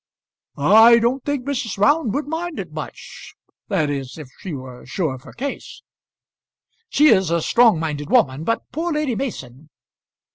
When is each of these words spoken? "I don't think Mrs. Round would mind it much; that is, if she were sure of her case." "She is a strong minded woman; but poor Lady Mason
"I 0.57 0.97
don't 0.97 1.23
think 1.23 1.45
Mrs. 1.45 1.77
Round 1.77 2.11
would 2.15 2.27
mind 2.27 2.57
it 2.59 2.71
much; 2.71 3.35
that 3.67 3.91
is, 3.91 4.17
if 4.17 4.29
she 4.39 4.51
were 4.55 4.83
sure 4.83 5.13
of 5.13 5.21
her 5.21 5.31
case." 5.31 5.83
"She 6.89 7.09
is 7.09 7.29
a 7.29 7.39
strong 7.39 7.79
minded 7.79 8.09
woman; 8.09 8.43
but 8.43 8.63
poor 8.71 8.91
Lady 8.91 9.15
Mason 9.15 9.69